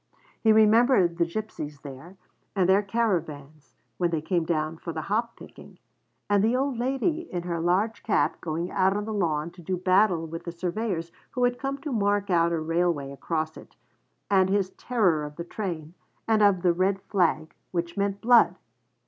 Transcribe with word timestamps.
He 0.41 0.51
remembered 0.51 1.19
the 1.19 1.27
gipsies 1.27 1.81
there, 1.81 2.17
and 2.55 2.67
their 2.67 2.81
caravans, 2.81 3.75
when 3.99 4.09
they 4.09 4.19
came 4.19 4.45
down 4.45 4.77
for 4.77 4.91
the 4.91 5.03
hop 5.03 5.35
picking; 5.37 5.77
and 6.27 6.43
the 6.43 6.55
old 6.55 6.79
lady 6.79 7.31
in 7.31 7.43
her 7.43 7.59
large 7.59 8.01
cap 8.01 8.41
going 8.41 8.71
out 8.71 8.97
on 8.97 9.05
the 9.05 9.13
lawn 9.13 9.51
to 9.51 9.61
do 9.61 9.77
battle 9.77 10.25
with 10.25 10.45
the 10.45 10.51
surveyors 10.51 11.11
who 11.29 11.43
had 11.43 11.59
come 11.59 11.77
to 11.81 11.91
mark 11.91 12.31
out 12.31 12.51
a 12.51 12.59
railway 12.59 13.11
across 13.11 13.55
it; 13.57 13.75
and 14.27 14.49
his 14.49 14.71
terror 14.71 15.23
of 15.23 15.35
the 15.35 15.43
train, 15.43 15.93
and 16.27 16.41
of 16.41 16.63
'the 16.63 16.73
red 16.73 16.99
flag, 17.03 17.53
which 17.69 17.95
meant 17.95 18.21
blood.' 18.21 18.55